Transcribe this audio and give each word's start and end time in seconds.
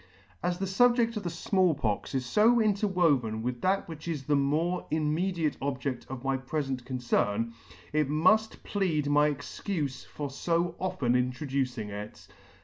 As 0.41 0.57
the 0.57 0.65
fubjedt 0.65 1.15
of 1.15 1.21
the 1.21 1.29
Small 1.29 1.75
Pox 1.75 2.15
is 2.15 2.27
fo 2.33 2.59
interwoven 2.59 3.43
with 3.43 3.61
that 3.61 3.87
which 3.87 4.07
is 4.07 4.23
the 4.23 4.35
more 4.35 4.87
immediate 4.89 5.57
object 5.61 6.07
of 6.09 6.23
my 6.23 6.37
prefent 6.37 6.83
concern, 6.85 7.53
it 7.93 8.09
muff 8.09 8.63
plead 8.63 9.07
my 9.07 9.29
excufe 9.29 10.07
for 10.07 10.27
fo 10.31 10.73
often 10.79 11.15
introducing 11.15 11.89
it. 11.91 12.27